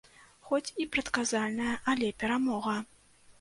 [0.47, 2.75] Хоць і прадказальная, але перамога.